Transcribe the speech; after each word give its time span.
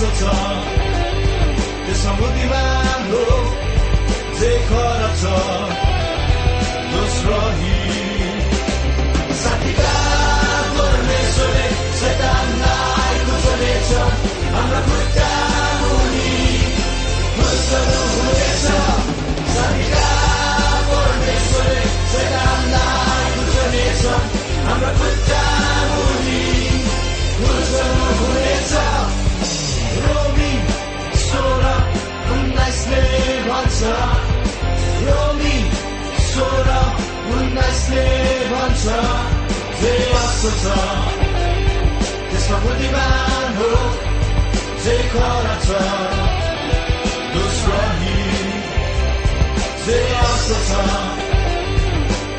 mistletoe. 0.00 0.64
The 1.86 1.94
sun 1.94 2.20
will 2.20 2.32
be 2.32 2.48
my 2.48 3.08
love. 3.12 3.40
उन्नाइसले 32.80 33.40
भन्छ। 33.44 33.80
रोमी 35.04 35.56
सोह्र 36.32 36.70
उन्नाइसले 37.36 38.04
भन्छ। 38.52 38.84
जे 39.80 39.92
असो 40.20 40.50
छ 40.60 40.64
त्यसमा 42.30 42.58
बुद्धिमान 42.64 43.48
हो। 43.58 43.70
जे 44.84 44.96
खरा 45.12 45.54
छ 45.66 45.68
जे 49.84 50.00
असो 50.24 50.58
छ 50.68 50.80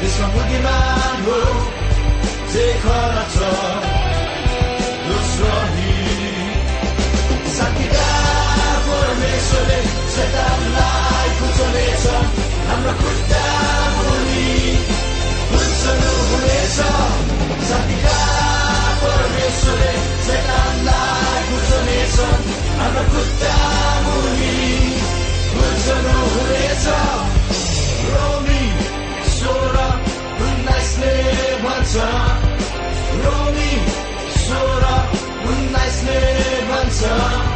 त्यसमा 0.02 0.28
बुद्धिमान 0.34 1.18
हो। 1.25 1.40
जे 2.52 2.66
खरा 2.84 3.23
छ 3.34 3.91
परमेश्वरले 19.61 19.94
शैतानलाई 20.25 21.41
कुचलेछ 21.49 22.17
हाम्रो 22.79 23.03
खुट्टा 23.13 23.53
मुनि 24.05 24.53
खुल्छनु 25.53 26.16
हुनेछ 26.33 26.85
रोमी 28.13 28.63
सोह्र 29.38 29.77
उन्नाइसले 30.45 31.13
भन्छ 31.66 31.94
रोमी 33.22 33.72
सोह्र 34.49 34.94
उन्नाइसले 35.53 36.19
भन्छ 36.72 37.50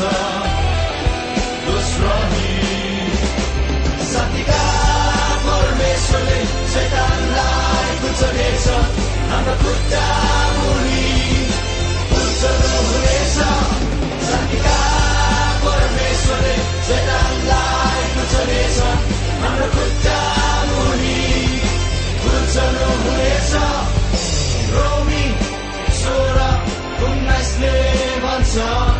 दोस्रो 0.00 2.12
साथीका 4.10 4.60
परमेश्वरले 5.46 6.38
शैतानलाई 6.74 7.90
कुचलेछ 8.02 8.64
हाम्रो 9.32 9.54
खुट्टा 9.62 10.04
मुनि 10.60 11.02
खुल्छनु 12.12 12.70
हुनेछ 12.86 13.36
साथीका 14.28 14.78
परमेश्वरले 15.66 16.54
शैतानलाई 16.88 18.08
कुचलेछ 18.16 18.80
हाम्रो 19.44 19.68
खुट्टा 19.76 20.16
मुनि 20.70 21.20
खुल्छनु 22.24 22.88
हुनेछ 23.04 23.52
रोमी 24.78 25.22
सोह्र 26.00 26.50
उन्नाइसले 27.10 27.76
भन्छ 28.26 28.99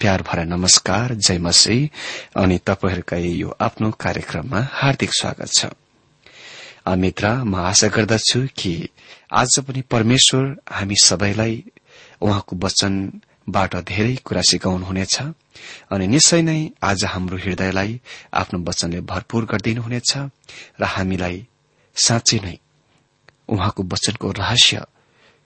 प्यार 0.00 0.22
भरा 0.22 0.42
नमस्कार 0.44 1.12
जय 1.16 1.38
मसी 1.38 1.90
अनि 2.36 2.58
तपाईँहरूका 2.66 3.16
यो 3.16 3.54
आफ्नो 3.60 3.90
कार्यक्रममा 4.00 4.60
हार्दिक 4.72 5.12
स्वागत 5.12 5.48
छ। 5.48 5.66
मित्र 7.00 7.28
म 7.44 7.56
आशा 7.56 7.88
गर्दछु 7.88 8.40
कि 8.58 8.72
आज 9.32 9.58
पनि 9.64 9.82
परमेश्वर 9.90 10.44
हामी 10.70 10.96
सबैलाई 11.04 11.64
उहाँको 12.20 12.56
वचनबाट 12.56 13.76
धेरै 13.88 14.14
कुरा 14.24 14.42
सिकाउनुहुनेछ। 14.50 15.16
अनि 15.90 16.06
निश्चय 16.06 16.42
नै 16.42 16.58
आज 16.82 17.04
हाम्रो 17.04 17.36
हृदयलाई 17.38 18.00
आफ्नो 18.34 18.64
वचनले 18.68 19.00
भरपूर 19.00 19.44
गरिदिनुहुनेछ 19.44 20.12
र 20.80 20.84
हामीलाई 20.84 21.46
साँच्चै 21.96 22.38
नै 22.44 22.56
उहाँको 23.48 23.82
वचनको 23.82 24.30
रहस्य 24.44 24.84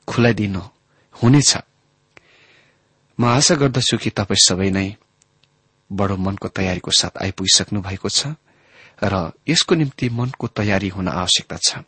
खुलाइदिनु 0.08 0.62
हुनेछ। 1.14 1.52
म 3.20 3.24
आशा 3.24 3.54
गर्दछु 3.60 3.96
कि 4.00 4.10
तपाईँ 4.16 4.40
सबै 4.40 4.70
नै 4.72 4.96
बडो 5.90 6.16
मनको 6.16 6.48
तयारीको 6.48 6.90
साथ 6.90 7.20
आइपुगिसक्नु 7.20 7.80
भएको 7.84 8.08
छ 8.08 8.32
र 9.04 9.14
यसको 9.44 9.74
निम्ति 9.74 10.08
मनको 10.08 10.46
तयारी 10.56 10.88
हुन 10.88 11.08
आवश्यकता 11.08 11.56
छ। 11.56 11.84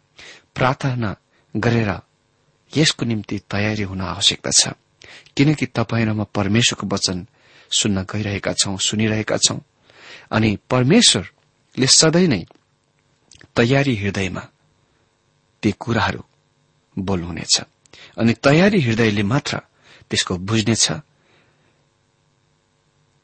प्रार्थना 0.53 1.11
गरेर 1.55 1.91
यसको 2.77 3.05
निम्ति 3.07 3.39
तयारी 3.49 3.83
हुन 3.83 4.01
आवश्यकता 4.01 4.51
छ। 4.51 4.77
किनकि 5.37 5.67
तपाईँ 5.73 6.05
र 6.07 6.13
म 6.13 6.25
परमेश्वरको 6.29 6.87
वचन 6.87 7.27
सुन्न 7.71 8.05
गइरहेका 8.13 8.53
छौं 8.53 8.77
सुनिरहेका 8.77 9.37
छौं। 9.37 9.59
अनि 10.37 10.51
परमेश्वरले 10.69 11.87
सधैँ 11.87 12.29
नै 12.29 12.45
तयारी 13.57 13.95
हृदयमा 13.97 14.45
ती 15.63 15.73
कुराहरू 15.81 16.23
बोल्नुहुनेछ। 16.99 17.57
अनि 18.21 18.33
तयारी 18.45 18.81
हृदयले 18.81 19.23
मात्र 19.23 19.55
त्यसको 20.11 20.37
बुझ्नेछ। 20.37 20.87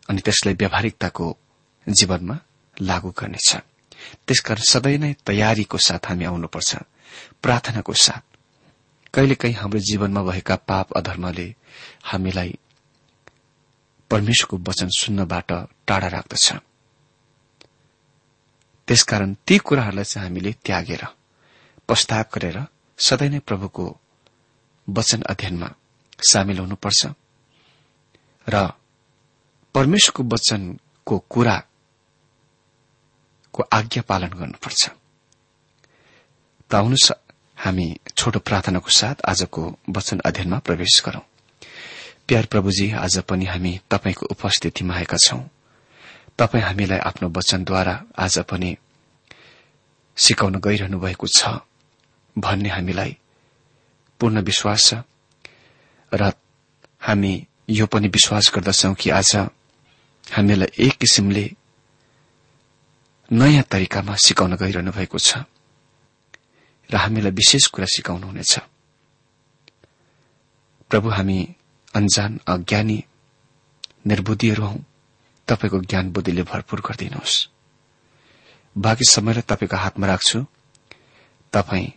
अनि 0.09 0.21
त्यसलाई 0.21 0.55
व्यावहारिकताको 0.55 1.27
जीवनमा 1.87 2.37
लागू 2.77 3.11
गर्नेछ। 3.11 3.51
त्यसकारण 4.27 4.63
सधैँ 4.63 4.99
नै 4.99 5.13
तयारीको 5.27 5.79
साथ 5.79 6.03
हामी 6.09 6.25
आउनुपर्छ 6.25 6.71
प्रार्थनाको 7.43 7.93
साथ। 7.93 8.23
कहिलेकाहीँ 9.15 9.55
हाम्रो 9.55 9.81
जीवनमा 9.81 10.23
भएका 10.23 10.57
पाप 10.57 10.93
अधर्मले 10.93 11.55
हामीलाई 12.05 12.59
परमेश्वरको 14.11 14.57
वचन 14.69 14.89
सुन्नबाट 14.89 15.51
टाढा 15.87 16.09
राख्दछ। 16.09 16.47
त्यसकारण 18.89 19.35
ती 19.47 19.59
कुराहरूलाई 19.59 20.05
चाहिँ 20.05 20.29
हामीले 20.29 20.53
त्यागेर 20.65 21.05
प्रस्ताव 21.87 22.25
गरेर 22.35 22.59
सधैँ 22.99 23.29
नै 23.29 23.39
प्रभुको 23.39 23.85
वचन 24.89 25.21
अध्ययनमा 25.23 25.69
सामेल 26.31 26.59
हुनुपर्छ। 26.59 27.07
र 28.49 28.57
परमेश्वरको 29.75 30.23
वचनको 30.35 31.19
कुराको 31.31 31.61
आज्ञा 33.73 34.03
पालन 34.03 34.29
गर्नुपर्छ। 34.29 34.83
त 36.71 36.73
हामी 37.59 37.87
छोटो 38.17 38.39
प्रार्थनाको 38.39 38.91
साथ 38.91 39.15
आजको 39.29 39.63
वचन 39.91 40.19
अध्ययनमा 40.27 40.59
प्रवेश 40.59 41.03
गरौं। 41.07 41.25
प्यार 42.29 42.45
प्रभुजी 42.47 42.87
आज 42.93 43.19
पनि 43.19 43.45
हामी 43.45 43.73
तपाईँको 43.91 44.27
उपस्थितिमा 44.31 44.95
आएका 44.95 45.17
छौं। 45.17 45.43
तपाईँ 46.39 46.65
हामीलाई 46.65 46.99
आफ्नो 46.99 47.29
वचनद्वारा 47.29 47.95
आज 48.19 48.39
पनि 48.47 48.71
सिकाउन 50.17 50.55
गइरहनु 50.61 50.99
भएको 51.01 51.27
छ 51.27 51.41
भन्ने 52.39 52.69
हामीलाई 52.69 53.13
पूर्ण 54.21 54.37
विश्वास 54.41 54.81
छ। 54.87 55.03
र 56.13 56.33
हामी 57.01 57.47
यो 57.71 57.87
पनि 57.87 58.09
विश्वास 58.09 58.45
गर्दछौ 58.55 58.95
कि 58.95 59.11
आज 59.11 59.31
हामीलाई 60.33 60.87
एक 60.87 60.93
किसिमले 60.93 61.45
नयाँ 63.33 63.63
तरिकामा 63.63 64.15
सिकाउन 64.17 64.57
गइरहनु 64.57 64.93
भएको 64.93 65.19
छ 65.19 65.37
र 66.91 66.97
हामीलाई 66.97 67.33
विशेष 67.33 67.67
कुरा 67.67 67.87
सिकाउनुहुनेछ 67.87 68.59
प्रभु 70.91 71.09
हामी 71.09 71.55
अन्जान 71.95 72.41
अज्ञानी 72.47 73.05
निर्बुद्धिहरू 74.07 74.65
हौ। 74.65 74.77
तपाईँको 75.49 75.79
ज्ञान 75.81 76.11
बुद्धिले 76.13 76.43
भरपूर 76.43 76.81
गरिदिनुहोस्। 76.81 77.49
बाँकी 78.79 79.05
समयलाई 79.05 79.43
तपाईँको 79.43 79.77
हातमा 79.77 80.07
राख्छु। 80.07 80.47
तपाईँ 81.53 81.91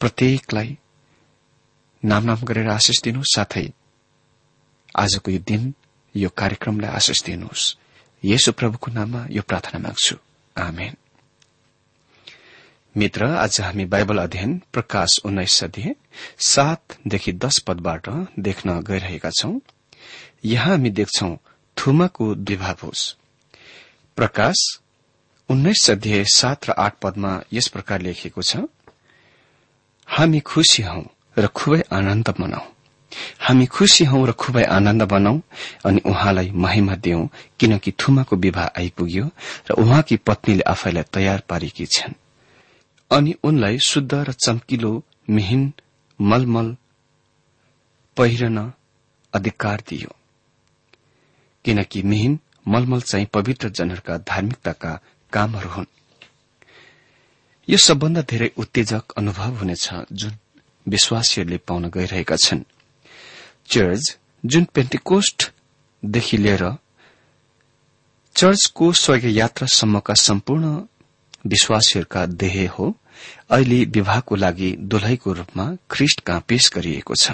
प्रत्येकलाई 0.00 0.78
नाम 2.04 2.24
नाम 2.24 2.38
गरेर 2.44 2.68
आशिष 2.68 3.02
दिनु 3.02 3.22
साथै 3.24 3.66
आजको 4.96 5.30
यो 5.30 5.38
दिन 5.38 5.74
यो 6.16 6.28
कार्यक्रमलाई 6.28 6.90
आशिष 6.90 7.22
दिनुहोस्। 7.22 7.76
यसो 8.24 8.52
प्रभुको 8.52 8.90
नाममा 8.90 9.26
यो 9.30 9.42
प्रार्थना 9.42 9.78
माग्छु। 9.78 10.16
आमेन। 10.56 10.96
मित्र 12.96 13.24
आज 13.24 13.60
हामी 13.60 13.84
बाइबल 13.84 14.18
अध्ययन 14.18 14.60
प्रकाश 14.72 15.18
उन्नाइस 15.24 15.64
अध्यय 15.64 15.94
सातदेखि 16.38 17.32
दश 17.32 17.58
पदबाट 17.58 18.08
देख्न 18.38 18.80
गइरहेका 18.80 19.30
छौं। 19.30 19.58
यहाँ 20.44 20.70
हामी 20.70 20.90
देख्छौ 20.90 21.36
थुमाको 21.76 22.34
द्विभाभोज 22.34 23.16
प्रकाश 24.16 24.80
उन्नाइस 25.48 25.90
अध्यय 25.90 26.24
सात 26.24 26.68
र 26.68 26.72
आठ 26.78 26.98
पदमा 27.02 27.40
यस 27.52 27.68
प्रकार 27.68 28.00
लेखिएको 28.00 28.42
छ 28.42 28.56
हामी 30.08 30.40
खुशी 30.40 30.82
हौ 30.82 31.02
र 31.38 31.46
खुबै 31.46 31.80
आनन्द 31.92 32.34
मनाऊ 32.40 32.66
हामी 33.40 33.66
खुशी 33.66 34.04
हौ 34.04 34.24
र 34.24 34.32
खुबै 34.32 34.64
आनन्द 34.64 35.02
बनाऊ 35.02 35.40
अनि 35.84 36.00
उहाँलाई 36.06 36.50
महिमा 36.50 36.94
दिऊ 36.94 37.28
किनकि 37.60 37.92
थुमाको 37.92 38.36
विवाह 38.36 38.64
आइपुग्यो 38.64 39.30
र 39.70 39.72
उहाँकी 39.72 40.16
पत्नीले 40.16 40.62
आफैलाई 40.62 41.02
तयार 41.02 41.42
पारेकी 41.48 41.86
छन्। 41.86 42.14
अनि 43.10 43.34
उनलाई 43.44 43.78
शुद्ध 43.78 44.14
र 44.14 44.32
चम्किलो 44.32 45.02
मिहिन 45.30 45.72
मलमल 46.20 46.76
पहिरन 48.16 48.72
अधिकार 49.34 49.82
दियो। 49.88 50.14
किनकि 51.64 52.02
मिहिन 52.02 52.38
मलमल 52.68 53.00
चाहिँ 53.00 53.26
पवित्र 53.26 53.68
जनहरूका 53.68 54.18
धार्मिकताका 54.18 55.00
कामहरू 55.32 55.68
हुन्। 55.68 55.86
यो 57.68 57.78
सबभन्दा 57.78 58.22
धेरै 58.22 58.50
उत्तेजक 58.58 59.02
अनुभव 59.16 59.56
हुनेछ 59.56 59.90
जुन 60.12 60.32
विश्वासीहरूले 60.88 61.56
पाउन 61.56 61.90
गइरहेका 61.90 62.36
छन्। 62.36 62.64
चर्च 63.70 64.18
जुन 64.44 64.64
पेन्टिकोस्टदेखि 64.64 66.36
लिएर 66.36 66.64
चर्चको 68.36 68.92
स्वर्ग 68.92 69.24
यात्रासम्मका 69.24 70.14
सम्पूर्ण 70.14 70.80
विश्वासीहरूका 71.46 72.24
देह 72.26 72.70
हो 72.70 72.96
अहिले 73.50 73.84
विवाहको 73.84 74.36
लागि 74.36 74.70
दुलैको 74.80 75.32
रूपमा 75.32 75.66
ख्रिष्ट 75.90 76.20
कहाँ 76.20 76.44
पेश 76.48 76.70
गरिएको 76.74 77.14
छ। 77.14 77.32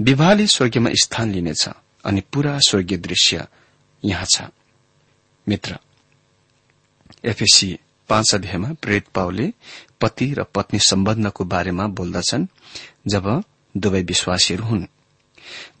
विवाहले 0.00 0.46
स्वर्गीयमा 0.46 0.90
स्थान 0.94 1.32
लिनेछ 1.32 1.68
अनि 2.04 2.20
पूरा 2.32 2.58
स्वर्गीय 2.58 2.98
दृश्य 2.98 3.46
यहाँ 4.04 4.26
छ। 4.34 4.42
मित्र 5.46 5.78
एफएसी 7.24 7.78
पाँच 8.08 8.34
अध्यायमा 8.34 8.72
प्रेत 8.82 9.06
पाउले 9.14 9.52
पति 10.00 10.32
र 10.34 10.42
पत्नी 10.44 10.78
सम्बन्धको 10.80 11.44
बारेमा 11.44 11.86
बोल्दछन् 11.88 12.46
जब 13.06 13.42
दुवै 13.76 14.02
विश्वासीहरू 14.02 14.64
हुन्। 14.64 14.86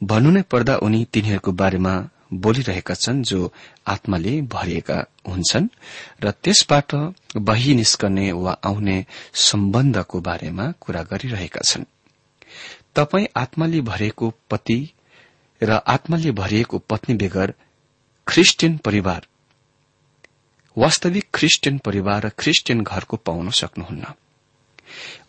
भन्नु 0.02 0.30
नै 0.30 0.42
पर्दा 0.42 0.74
उनी 0.76 1.00
तिनीहरूको 1.12 1.52
बारेमा 1.52 1.94
बोलिरहेका 2.34 2.94
छन् 2.94 3.22
जो 3.22 3.52
आत्माले 3.86 4.40
भरिएका 4.54 4.98
हुन्छन् 5.28 5.68
र 6.24 6.30
त्यसबाट 6.30 6.94
बही 7.36 7.74
निस्कने 7.74 8.32
वा 8.32 8.52
आउने 8.64 8.96
सम्बन्धको 9.34 10.20
बारेमा 10.20 10.70
कुरा 10.80 11.02
गरिरहेका 11.02 11.60
छन्। 11.64 11.84
तपाई 12.94 13.26
आत्माले 13.36 13.80
भरिएको 13.80 14.32
पति 14.50 14.78
र 15.62 15.70
आत्माले 15.86 16.30
भरिएको 16.30 16.78
पत्नी 16.78 17.14
बेगर 17.16 17.54
ख्रिस्टियन 18.26 18.76
परिवार 18.76 19.26
वास्तविक 20.76 21.24
ख्रिस्टियन 21.34 21.78
परिवार 21.78 22.26
र 22.26 22.28
ख्रिस्टियन 22.38 22.82
घरको 22.82 23.16
पाउन 23.16 23.50
सक्नुहुन्न। 23.50 24.04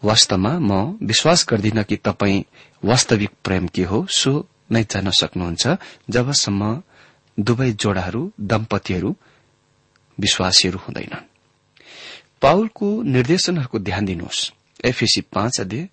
वास्तवमा 0.03 0.51
म 0.59 0.97
विश्वास 1.03 1.45
गर्दिन 1.49 1.83
कि 1.83 1.95
तपाई 1.97 2.45
वास्तविक 2.85 3.31
प्रेम 3.43 3.67
के 3.67 3.83
हो 3.83 4.05
सो 4.09 4.47
नै 4.71 4.83
जान्न 4.83 5.11
सक्नुहुन्छ 5.11 5.63
जबसम्म 6.09 6.61
दुवै 7.37 7.71
जोडाहरू 7.71 8.21
दम्पतिहरू 8.41 9.15
विश्वासीहरू 10.17 10.79
हुँदैनन्। 10.79 11.27
पाउलको 12.41 12.87
निर्देशनहरूको 13.03 13.79
ध्यान 13.79 14.05
दिनुहोस्। 14.05 14.51
एफएसी 14.85 15.21
पाँच 15.21 15.59
अध्यय 15.61 15.87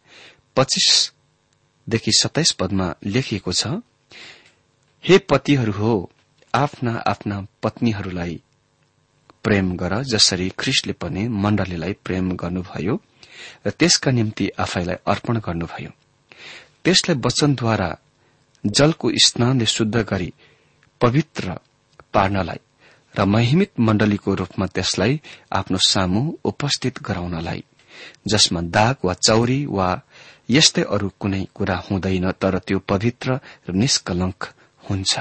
पच्चीसदेखि 0.57 2.13
सत्ताइस 2.13 2.53
पदमा 2.53 2.95
लेखिएको 3.05 3.53
छ 3.53 3.67
हे 5.05 5.19
पतिहरू 5.19 5.73
हो 5.73 5.93
आफ्ना 6.55 6.93
आफ्ना 7.07 7.47
पत्नीहरूलाई 7.63 8.41
प्रेम 9.45 9.77
गर 9.77 10.03
जसरी 10.03 10.49
ख्रिस्टले 10.59 10.93
पनि 10.93 11.29
मण्डलीलाई 11.29 11.93
प्रेम 12.05 12.33
गर्नुभयो। 12.33 12.95
र 13.67 13.71
त्यसका 13.71 14.11
निम्ति 14.11 14.49
आफैलाई 14.59 14.97
अर्पण 15.07 15.39
गर्नुभयो। 15.39 15.91
त्यसलाई 16.85 17.17
वचनद्वारा 17.27 17.91
जलको 18.65 19.11
स्नानले 19.25 19.67
शुद्ध 19.67 19.97
गरी 20.11 20.33
पवित्र 21.01 21.59
पार्नलाई 22.15 22.61
र 23.15 23.25
महिमित 23.25 23.81
मण्डलीको 23.81 24.35
रूपमा 24.35 24.67
त्यसलाई 24.67 25.21
आफ्नो 25.53 25.79
सामु 25.79 26.21
उपस्थित 26.45 27.03
गराउनलाई 27.03 27.65
जसमा 28.29 28.61
दाग 28.77 28.97
वा 29.05 29.15
चौरी 29.27 29.61
वा 29.67 29.89
यस्तै 30.51 30.83
अरू 30.83 31.09
कुनै 31.21 31.45
कुरा 31.55 31.77
हुँदैन 31.91 32.31
तर 32.33 32.59
त्यो 32.59 32.79
पवित्र 32.79 33.41
र 33.69 33.73
निष्कलंक 33.73 34.41
हुन्छ। 34.91 35.13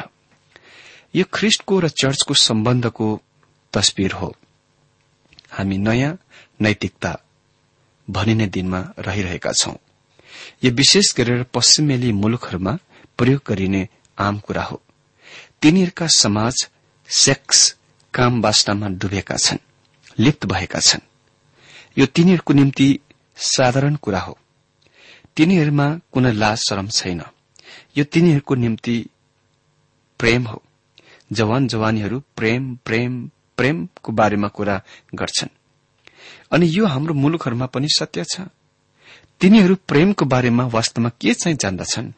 यो 1.16 1.26
ख्रिष्टको 1.34 1.80
र 1.80 1.88
चर्चको 2.02 2.34
सम्बन्धको 2.34 3.08
तस्विर 3.74 4.12
हो। 4.12 4.36
हामी 5.52 5.78
नयाँ 5.78 6.18
नैतिकता 6.62 7.12
भनिने 8.12 8.48
दिनमा 8.48 8.94
रहिरहेका 9.00 9.52
छौं। 9.52 9.76
यो 10.64 10.72
विशेष 10.72 11.16
गरेर 11.18 11.44
पश्चिमेली 11.44 12.12
मुलुकहरूमा 12.12 12.78
प्रयोग 13.18 13.42
गरिने 13.48 13.88
आम 14.20 14.40
कुरा 14.40 14.64
हो। 14.64 14.82
तिनीहरूका 15.62 16.08
समाज 16.08 16.70
सेक्स 17.10 17.78
काम 18.14 18.42
वासनामा 18.42 18.88
डुबेका 18.88 19.38
छन् 19.38 19.58
लिप्त 20.20 20.46
भएका 20.46 20.80
छन्। 20.80 21.00
यो 21.98 22.06
तिनीहरूको 22.06 22.54
निम्ति 22.54 23.00
साधारण 23.38 23.96
कुरा 23.96 24.20
हो। 24.20 24.38
तिनीहरूमा 25.38 26.00
कुनै 26.12 26.32
लाज 26.32 26.58
शरम 26.58 26.88
छैन। 26.88 27.22
यो 27.98 28.04
तिनीहरूको 28.04 28.56
निम्ति 28.56 29.06
प्रेम 30.20 30.48
हो। 30.48 30.64
जवान 31.32 31.68
जवानीहरू 31.68 32.20
प्रेम 32.20 32.76
प्रेम 32.76 33.30
प्रेमको 33.58 34.12
बारेमा 34.12 34.48
कुरा 34.48 34.82
गर्छन्। 35.16 35.50
अनि 36.52 36.68
यो 36.68 36.86
हाम्रो 36.86 37.14
मुलुकहरूमा 37.14 37.66
पनि 37.66 37.88
सत्य 37.90 38.24
छ। 38.24 38.42
तिनीहरू 39.42 39.76
प्रेमको 39.88 40.26
बारेमा 40.26 40.66
वास्तवमा 40.68 41.10
के 41.22 41.34
चाहिँ 41.34 41.58
जान्दछन्? 41.58 42.12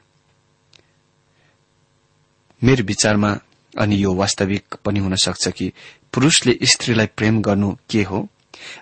मेरो 2.61 2.83
विचारमा 2.83 3.31
अनि 3.73 4.03
यो 4.03 4.13
वास्तविक 4.13 4.75
पनि 4.85 4.99
हुन 4.99 5.15
सक्छ 5.15 5.47
कि 5.47 5.71
पुरूषले 6.13 6.57
स्त्रीलाई 6.63 7.05
प्रेम 7.17 7.41
गर्नु 7.41 7.75
के 7.89 8.03
हो 8.03 8.27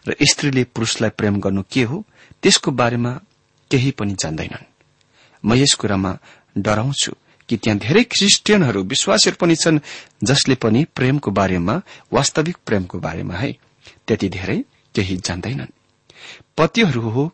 र 0.08 0.16
स्त्रीले 0.22 0.64
पुरूषलाई 0.64 1.10
प्रेम 1.10 1.40
गर्नु 1.40 1.64
के 1.72 1.84
हो 1.84 2.04
त्यसको 2.44 2.72
बारेमा 2.72 3.12
केही 3.72 3.92
पनि 3.92 4.14
जान्दैनन्। 4.14 4.66
म 5.44 5.54
यस 5.54 5.74
कुरामा 5.74 6.18
डराउँछु 6.58 7.12
कि 7.50 7.58
त्यहाँ 7.58 7.80
धेरै 7.80 8.04
क्रिस्चियनहरू 8.04 8.84
विश्वासहरू 8.84 9.36
पनि 9.40 9.56
छन् 9.56 9.80
जसले 10.24 10.56
पनि 10.56 10.86
प्रेमको 10.96 11.32
बारेमा 11.32 11.82
वास्तविक 12.14 12.58
प्रेमको 12.66 13.00
बारेमा 13.00 13.36
है। 13.36 13.52
त्यति 14.08 14.30
धेरै 14.30 14.64
केही 14.96 15.18
जान्दैनन्। 15.18 15.72
पतिहरू 16.58 17.10
हो 17.10 17.32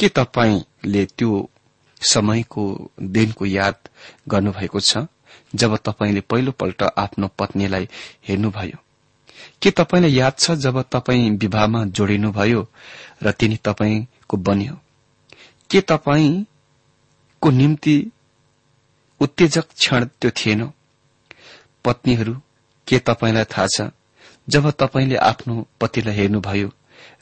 के 0.00 0.08
तपाईँले 0.08 1.04
त्यो 1.18 1.50
समयको 2.00 2.64
दिनको 3.00 3.46
याद 3.46 3.76
गर्नुभएको 4.28 4.80
छ 4.80 5.06
जब 5.54 5.76
तपाईँले 5.76 6.20
पहिलोपल्ट 6.20 6.82
आफ्नो 6.82 7.28
पत्नीलाई 7.38 7.88
हेर्नुभयो? 8.28 8.78
के 9.62 9.70
तपाईँलाई 9.70 10.12
याद 10.12 10.38
छ 10.38 10.50
जब 10.50 10.82
तपाईँ 10.82 11.30
विवाहमा 11.30 11.84
जोडिनुभयो 11.84 12.66
र 13.22 13.30
तिनी 13.30 13.56
तपाईँको 13.56 14.36
बन्यो? 14.36 14.74
के 15.70 15.80
तपाईँको 15.80 17.50
निम्ति 17.50 17.96
उत्तेजक 19.20 19.66
क्षण 19.72 20.04
त्यो 20.20 20.30
थिएन? 20.30 20.70
पत्नीहरू 21.84 22.34
के 22.86 22.98
तपाईँलाई 22.98 23.44
थाहा 23.44 23.66
छ 23.66 23.90
जब 24.50 24.70
तपाईँले 24.78 25.16
आफ्नो 25.22 25.66
पतिलाई 25.80 26.14
हेर्नुभयो 26.14 26.68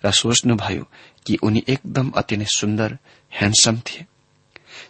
र 0.04 0.10
सोच्नुभयो 0.12 0.84
कि 1.26 1.36
उनी 1.42 1.62
एकदम 1.68 2.10
अति 2.16 2.36
नै 2.36 2.46
सुन्दर 2.50 2.98
ह्यान्डसम 3.32 3.80
थिए 3.86 4.06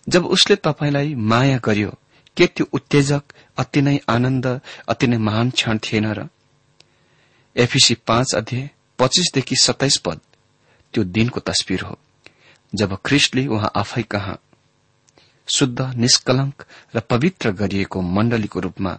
जब 0.08 0.26
उसले 0.28 0.56
तपाईँलाई 0.58 1.14
माया 1.26 1.58
गर्यो 1.64 1.92
के 2.36 2.46
त्यो 2.48 2.66
उत्तेजक 2.72 3.32
अति 3.58 3.80
नै 3.82 3.98
आनन्द 4.08 4.46
अति 4.88 5.06
नै 5.06 5.18
महान 5.20 5.50
क्षण 5.52 5.78
थिएन 5.80 6.06
र? 6.12 6.28
एफिसी 7.56 7.94
पाँच 8.06 8.34
अध्यय 8.34 8.68
पच्चीसदेखि 8.98 9.56
सत्ताइस 9.56 9.96
पद 9.98 10.20
त्यो 10.94 11.04
दिनको 11.06 11.40
तस्विर 11.42 11.80
हो 11.80 11.98
जब 12.72 12.96
ख्रिस्टले 13.06 13.46
उहाँ 13.48 13.70
आफै 13.76 14.02
कहाँ 14.08 14.38
शुद्ध 15.48 15.80
निष्कलंक 15.96 16.64
र 16.94 17.00
पवित्र 17.10 17.50
गरिएको 17.54 18.00
मण्डलीको 18.10 18.60
रूपमा 18.60 18.98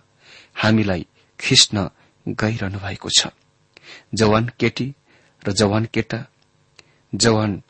हामीलाई 0.55 1.05
खिच्न 1.39 1.89
गइरहनु 2.25 2.79
भएको 2.79 3.09
छ। 3.09 3.27
जवान 4.15 4.49
केटी 4.59 4.93
र 5.41 5.51
जवान 5.51 5.85
केटा 5.85 6.25
जवान 7.15 7.61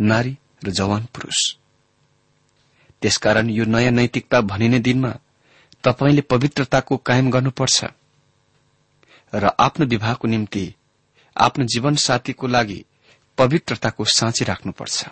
नारी 0.00 0.36
र 0.64 0.70
जवान 0.70 1.04
पुरूष। 1.14 1.40
त्यसकारण 3.02 3.50
यो 3.50 3.64
नयाँ 3.64 3.90
नैतिकता 3.90 4.40
भनिने 4.40 4.78
दिनमा 4.78 5.12
तपाईँले 5.84 6.20
पवित्रताको 6.22 6.96
कायम 6.96 7.30
गर्नुपर्छ 7.30 7.84
र 9.32 9.50
आफ्नो 9.60 9.86
विवाहको 9.86 10.28
निम्ति 10.28 10.74
आफ्नो 11.36 11.64
जीवन 11.64 11.94
साथीको 11.96 12.46
लागि 12.46 12.84
पवित्रताको 13.38 14.04
साँची 14.04 14.44
राख्नुपर्छ। 14.44 15.04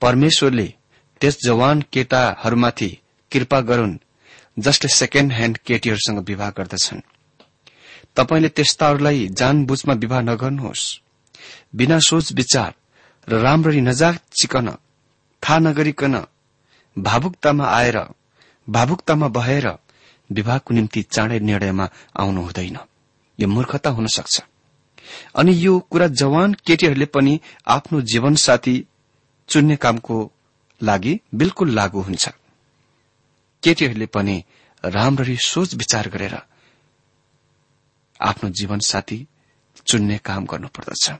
परमेश्वरले 0.00 0.74
त्यस 1.20 1.38
जवान 1.44 1.82
केटाहरूमाथि 1.92 2.90
कृपा 3.32 3.60
गरून् 3.60 3.98
जसले 4.60 4.88
सेकेण्ड 4.88 5.32
ह्याण्ड 5.32 5.58
केटीहरूसँग 5.58 6.18
विवाह 6.18 6.50
गर्दछन्। 6.50 7.00
तपाईँले 8.16 8.48
त्यस्ताहरूलाई 8.48 9.28
जानबुझमा 9.28 9.94
विवाह 9.94 10.20
नगर्नुहोस्। 10.20 11.00
बिना 11.74 11.98
सोच 11.98 12.32
विचार 12.32 12.74
र 13.28 13.40
राम्ररी 13.40 13.80
नजाचिकन 13.80 14.68
थाहा 15.42 15.58
नगरिकन 15.58 16.14
भावुकतामा 16.98 17.64
आएर 17.64 17.98
भावुकतामा 18.68 19.28
भएर 19.28 19.66
विवाहको 20.30 20.74
निम्ति 20.74 21.02
चाँडै 21.02 21.38
निर्णयमा 21.40 21.88
आउनु 22.16 22.40
हुँदैन। 22.42 22.78
यो 23.38 23.48
मूर्खता 23.48 23.90
हुन 23.90 24.06
सक्छ। 24.06 24.42
अनि 25.34 25.52
यो 25.64 25.78
कुरा 25.90 26.06
जवान 26.06 26.54
केटीहरूले 26.66 27.06
पनि 27.06 27.40
आफ्नो 27.66 28.00
जीवनसाथी 28.00 28.86
चुन्ने 29.48 29.76
कामको 29.76 30.32
लागि 30.82 31.20
बिल्कुल 31.34 31.70
लागू 31.70 32.00
हुन्छ। 32.00 32.28
केटीहरूले 33.62 34.06
पनि 34.06 34.44
राम्ररी 34.84 35.36
सोच 35.36 35.74
विचार 35.74 36.08
गरेर 36.08 36.36
आफ्नो 38.20 38.50
जीवनसाथी 38.50 39.26
चुन्ने 39.86 40.18
काम 40.18 40.44
गर्नुपर्दछ। 40.44 41.10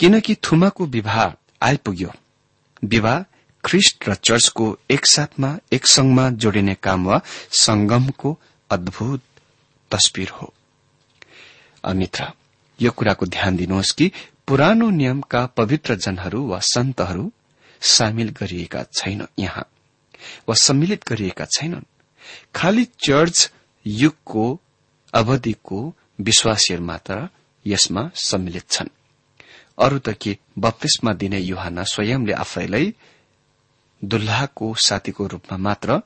किनकि 0.00 0.34
थुमाको 0.34 0.86
विवाह 0.86 1.32
आइपुग्यो। 1.62 2.12
विवाह 2.84 3.22
ख्रिष्ट 3.64 4.08
र 4.08 4.14
चर्चको 4.14 4.78
एकसाथमा 4.90 5.58
एक 5.72 5.86
संघमा 5.86 6.30
जोडिने 6.30 6.74
काम 6.74 7.06
वा 7.06 7.20
संगमको 7.50 8.40
अद्भुत 8.70 9.22
तस्विर 9.90 10.28
हो। 10.28 10.52
मित्र 11.94 12.32
यो 12.82 12.90
कुराको 12.90 13.26
ध्यान 13.26 13.56
दिनुहोस् 13.56 13.92
कि 13.92 14.12
पुरानो 14.48 14.90
नियमका 14.90 15.46
पवित्र 15.46 15.94
जनहरू 15.94 16.46
वा 16.46 16.58
सन्तहरू 16.60 17.32
सामेल 17.84 18.28
गरिएका 18.30 18.82
छैन 18.82 19.26
यहाँ 19.38 19.66
वा 20.48 20.54
सम्मिलित 20.54 21.08
गरिएका 21.08 21.44
छैनन्। 21.44 21.84
खालि 22.54 22.84
चर्च 22.84 23.52
युगको 23.86 24.60
अवधिको 25.14 25.94
विश्वासीहरू 26.20 26.84
मात्र 26.84 27.28
यसमा 27.66 28.10
सम्मिलित 28.14 28.70
छन्। 28.70 28.88
अरू 29.78 29.98
त 29.98 30.08
के 30.08 30.38
बत्तीसमा 30.58 31.12
दिने 31.12 31.38
युहान 31.38 31.82
स्वयंले 31.84 32.32
आफैलाई 32.32 32.94
दुल्लाको 34.04 34.74
साथीको 34.74 35.26
रूपमा 35.26 35.56
मात्र 35.58 36.00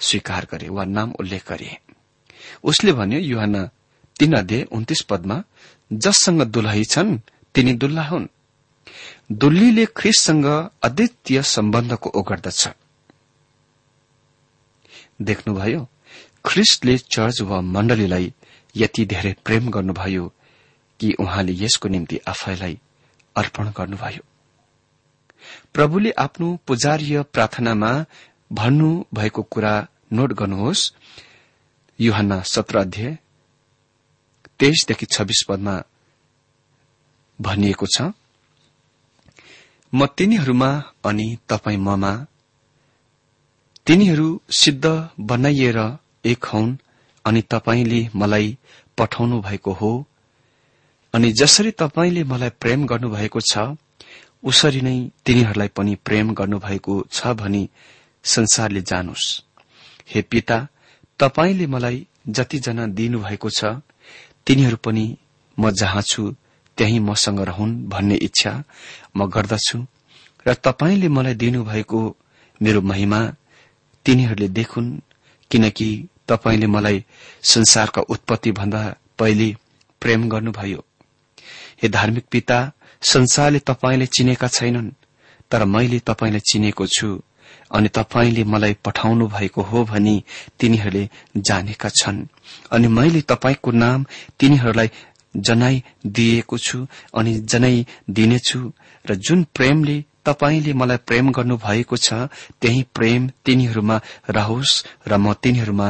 स्वीकार 0.00 0.46
गरे 0.50 0.68
वा 0.68 0.84
नाम 0.84 1.12
उल्लेख 1.20 1.48
गरे। 1.48 1.78
उसले 2.64 2.92
भन्यो 2.92 3.20
युहान 3.20 3.66
तीन 4.18 4.32
अध्यय 4.32 4.62
उन्तिस 4.62 5.00
पदमा 5.02 5.42
जससँग 5.92 6.42
दुलही 6.42 6.84
छन् 6.84 7.18
तिनी 7.54 7.72
दुल्ला 7.72 8.02
हुन्। 8.02 8.28
दुल्लीले 9.32 9.84
ख्रिससँग 9.96 10.46
अद्वितीय 10.82 11.42
सम्बन्धको 11.42 12.10
ओगर्दछ 12.10 12.68
देख्नुभयो 15.22 15.88
ख्रिस्टले 16.44 16.98
चर्च 16.98 17.40
वा 17.40 17.60
मण्डलीलाई 17.60 18.32
यति 18.76 19.04
धेरै 19.04 19.32
प्रेम 19.44 19.70
गर्नुभयो 19.70 20.32
कि 21.00 21.12
उहाँले 21.20 21.52
यसको 21.52 21.88
निम्ति 21.88 22.20
आफैलाई 22.28 22.78
अर्पण 23.36 23.70
गर्नुभयो। 23.76 24.22
प्रभुले 25.74 26.10
आफ्नो 26.18 26.58
पुजारीय 26.66 27.22
प्रार्थनामा 27.22 27.92
भन्नु 28.52 29.04
भएको 29.14 29.42
कुरा 29.42 29.74
नोट 30.12 30.32
गर्नुहोस्। 30.32 30.92
युहन्ना 31.98 32.40
सत्र 32.42 32.78
अध्याय 32.78 33.18
तेइसदेखि 34.58 35.06
छब्बीस 35.06 35.44
पदमा 35.48 35.82
भनिएको 37.38 37.86
छ 37.86 38.12
म 39.92 40.06
तिनीहरूमा 40.06 40.70
अनि 41.04 41.26
तपाई 41.48 41.76
ममा। 41.76 42.12
तिनीहरू 43.86 44.28
सिद्ध 44.50 44.84
बनाइएर 45.20 45.78
एक 46.24 46.44
हौन 46.44 46.78
अनि 47.24 47.42
तपाईँले 47.42 48.00
मलाई 48.14 48.56
पठाउनु 48.98 49.40
भएको 49.40 49.72
हो। 49.72 49.92
अनि 51.14 51.32
जसरी 51.32 51.70
तपाईँले 51.70 52.24
मलाई 52.24 52.50
प्रेम 52.60 52.86
गर्नुभएको 52.86 53.40
छ 53.40 53.76
उसरी 54.44 54.80
नै 54.80 54.96
तिनीहरूलाई 55.24 55.68
पनि 55.68 55.94
प्रेम 56.04 56.34
गर्नुभएको 56.34 56.94
छ 57.12 57.26
भनी 57.34 57.68
संसारले 58.24 58.80
जानोस्। 58.80 59.26
हे 60.10 60.22
पिता 60.22 60.58
तपाईँले 61.20 61.66
मलाई 61.66 62.06
जतिजना 62.28 62.86
दिनुभएको 62.86 63.50
छ 63.50 63.64
तिनीहरू 64.46 64.76
पनि 64.76 65.06
म 65.58 65.70
जहाँ 65.70 66.02
छु 66.02 66.34
त्यही 66.78 66.98
मसँग 66.98 67.40
रहन् 67.40 67.74
भन्ने 67.88 68.16
इच्छा 68.22 68.52
म 69.16 69.26
गर्दछु। 69.26 69.78
र 70.46 70.54
तपाईँले 70.54 71.08
मलाई 71.08 71.34
दिनुभएको 71.34 72.00
मेरो 72.60 72.80
महिमा 72.82 73.20
तिनीहरूले 74.06 74.48
देखुन् 74.48 74.90
किनकि 75.50 75.88
तपाईँले 76.28 76.66
मलाई 76.66 77.04
संसारका 77.44 78.02
उत्पत्ति 78.08 78.52
भन्दा 78.52 78.82
पहिले 79.18 79.48
प्रेम 80.02 80.28
गर्नुभयो। 80.28 80.84
हे 81.82 81.88
धार्मिक 81.88 82.24
पिता 82.30 82.58
संसारले 83.02 83.58
तपाईँले 83.58 84.06
चिनेका 84.06 84.48
छैनन् 84.48 84.90
तर 85.50 85.64
मैले 85.64 85.98
तपाईँलाई 85.98 86.40
चिनेको 86.40 86.86
छु 86.86 87.08
अनि 87.70 87.88
तपाईँले 87.88 88.44
मलाई 88.44 88.74
पठाउनु 88.84 89.26
भएको 89.28 89.62
हो 89.62 89.84
भनी 89.84 90.22
तिनीहरूले 90.60 91.08
जानेका 91.36 91.88
छन् 91.94 92.24
अनि 92.72 92.88
मैले 92.88 93.20
तपाईँको 93.20 93.70
नाम 93.70 94.04
तिनीहरूलाई 94.40 94.90
जनाई 95.38 95.82
दिएको 96.06 96.58
छु 96.58 96.86
अनि 97.14 97.34
जनाई 97.44 97.86
दिनेछु 98.10 98.60
र 99.04 99.14
जुन 99.14 99.44
प्रेमले 99.54 100.04
तपाईँले 100.24 100.72
मलाई 100.72 100.96
प्रेम 101.08 101.32
गर्नु 101.32 101.56
भएको 101.56 101.96
छ 101.96 102.28
त्यही 102.60 102.82
प्रेम 102.94 103.28
तिनीहरूमा 103.44 104.00
रहोस् 104.30 104.74
र 105.08 105.16
म 105.16 105.32
तिनीहरूमा 105.32 105.88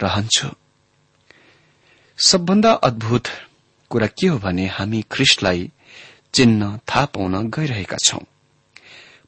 रहन्छु। 0.00 0.48
सबभन्दा 2.18 2.72
अद्भुत 2.72 3.28
कुरा 3.90 4.06
के 4.06 4.26
हो 4.26 4.38
भने 4.38 4.66
हामी 4.66 5.02
ख्रिस्टलाई 5.10 5.70
चिन्न 6.34 6.78
थाहा 6.88 7.04
पाउन 7.04 7.50
गइरहेका 7.50 7.96
छौं। 8.04 8.24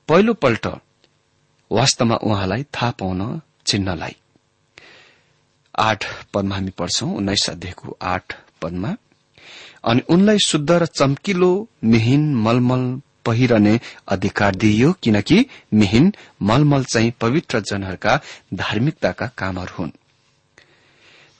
पहिलो 0.08 0.34
पल्ट 0.34 0.66
वास्तवमा 1.70 2.16
उहाँलाई 2.16 2.62
थाहा 2.74 2.90
पाउन 2.90 3.40
चिन्हलाई 3.66 4.16
आठ 5.78 6.04
पदमा 6.34 6.54
हामी 6.54 6.70
पढ्छौं 6.70 7.10
उन्नाइस 7.16 7.50
अध्यायको 7.50 7.96
आठ 8.02 8.36
पदमा। 8.62 8.96
अनि 9.84 10.02
उनलाई 10.08 10.38
शुद्ध 10.38 10.70
र 10.70 10.86
चम्किलो 10.86 11.68
मिहिन 11.84 12.34
मलमल 12.34 13.00
पहिरने 13.24 13.80
अधिकार 14.08 14.54
दिइयो 14.54 14.92
किनकि 14.92 15.46
मिहिन 15.74 16.12
मलमल 16.42 16.84
चाहिँ 16.84 17.12
पवित्र 17.20 17.60
जनहरूका 17.60 18.20
धार्मिकताका 18.54 19.26
कामहरू 19.38 19.74
हुन्। 19.78 19.90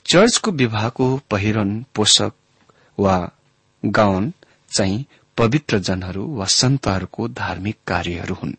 चर्चको 0.07 0.51
विवाहको 0.51 1.17
पहिरन 1.31 1.85
पोषक 1.95 2.33
वा 2.99 3.17
गाउन 3.85 4.33
चाहिँ 4.77 5.07
पवित्र 5.37 5.79
जनहरू 5.79 6.27
वा 6.37 6.47
सन्तहरूको 6.47 7.29
धार्मिक 7.29 7.77
कार्यहरू 7.87 8.35
हुन्। 8.35 8.55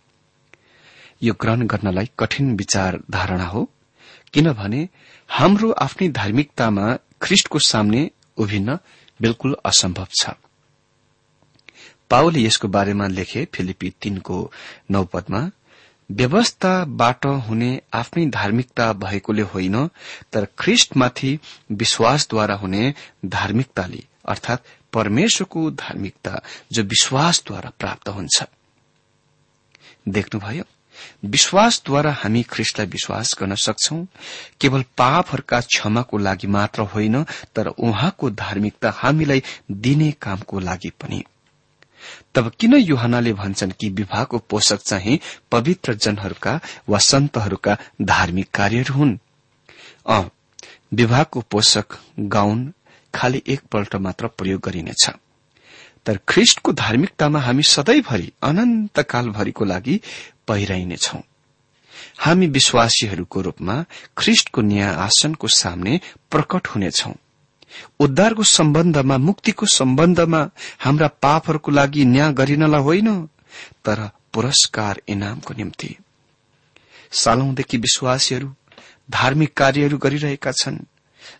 यो 1.24 1.34
ग्रहण 1.41 1.67
गर्नलाई 1.67 2.10
कठिन 2.19 2.56
विचार 2.56 3.00
धारणा 3.12 3.46
हो 3.46 3.69
किनभने 4.34 4.89
हाम्रो 5.30 5.72
आफ्नै 5.72 6.10
धार्मिकतामा 6.10 6.98
ख्रिष्टको 7.22 7.60
सामने 7.60 8.10
उभिन्न 8.38 8.78
बिल्कुल 9.24 9.56
असम्भव 9.66 10.08
छ। 10.20 10.36
पाओले 12.10 12.40
यसको 12.44 12.68
बारेमा 12.68 13.08
लेखे 13.08 13.42
फिलिपी 13.54 13.90
तीनको 14.02 14.38
नौ 14.92 15.04
पदमा 15.14 15.42
व्यवस्थाबाट 16.10 17.26
हुने 17.48 17.70
आफ्नै 17.94 18.26
धार्मिकता 18.30 18.92
भएकोले 18.94 19.42
होइन 19.54 19.76
तर 20.32 20.48
ख्रिष्टमाथि 20.60 21.32
विश्वासद्वारा 21.72 22.56
हुने 22.56 22.84
धार्मिकताले 23.26 24.02
अर्थात 24.26 24.64
परमेश्वरको 24.94 25.62
धार्मिकता 25.74 26.34
जो 26.72 26.84
विश्वासद्वारा 26.84 27.70
प्राप्त 27.80 28.10
हुन्छ। 28.10 28.44
देख्नुभयो 30.08 30.64
विश्वासद्वारा 31.26 32.12
हामी 32.14 32.44
ख्रिस्टलाई 32.44 32.88
विश्वास 32.88 33.36
गर्न 33.40 33.56
सक्छौ। 33.56 34.06
केवल 34.62 34.82
पापहरूका 34.98 35.62
क्षमाको 35.62 36.18
लागि 36.18 36.48
मात्र 36.48 36.82
होइन 36.82 37.24
तर 37.56 37.68
उहाँको 37.68 38.30
धार्मिकता 38.30 38.90
हामीलाई 38.90 39.44
दिने 39.72 40.12
कामको 40.12 40.60
लागि 40.60 40.90
पनि। 40.90 41.24
तब 42.36 42.52
किन 42.60 42.74
युहनाले 42.74 43.34
भन्छन् 43.34 43.72
कि 43.72 43.90
विवाहको 43.90 44.38
पोषक 44.38 44.80
चाहिँ 44.82 45.20
पवित्र 45.52 45.94
जनहरूका 45.94 46.60
वा 46.90 46.98
सन्तहरूका 46.98 47.78
धार्मिक 48.02 48.50
कार्यहरू 48.52 48.94
हुन्? 48.94 49.18
विवाहको 50.94 51.42
पोषक 51.42 51.86
गाउन 52.20 52.74
खालि 53.16 53.44
एकपल्ट 53.48 53.96
मात्र 53.96 54.28
प्रयोग 54.28 54.62
गरिनेछ। 54.62 55.10
तर 56.06 56.20
ख्रिष्टको 56.28 56.72
धार्मिकतामा 56.74 57.39
हामी 57.39 57.63
सधैँभरि 57.63 58.32
अनन्तकालभरिको 58.42 59.66
लागि 59.66 60.00
पहिराइनेछौ 60.48 61.20
हामी 62.20 62.48
विश्वासीहरूको 62.48 63.42
रूपमा 63.42 63.76
ख्रिष्टको 64.18 64.62
न्याय 64.62 64.94
आसनको 64.96 65.48
सामने 65.48 66.00
प्रकट 66.32 66.68
हुनेछौ। 66.68 67.12
उद्धारको 68.00 68.44
सम्बन्धमा 68.44 69.18
मुक्तिको 69.18 69.66
सम्बन्धमा 69.66 70.50
हाम्रा 70.80 71.08
पापहरूको 71.08 71.72
लागि 71.72 72.06
न्याय 72.06 72.34
गरिनलाई 72.34 72.82
होइन 72.82 73.10
तर 73.86 74.10
पुरस्कार 74.34 75.02
इनामको 75.08 75.54
निम्ति। 75.54 75.96
सालौंदेखि 77.12 77.78
विश्वासीहरू 77.78 78.54
धार्मिक 79.12 79.54
कार्यहरू 79.54 79.98
गरिरहेका 79.98 80.52
छन्। 80.52 80.78